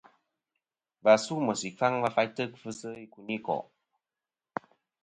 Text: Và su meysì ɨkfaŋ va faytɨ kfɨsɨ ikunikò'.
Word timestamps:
Và 1.05 1.13
su 1.23 1.33
meysì 1.45 1.69
ɨkfaŋ 1.73 1.93
va 2.03 2.09
faytɨ 2.15 2.43
kfɨsɨ 2.53 2.89
ikunikò'. 3.05 3.65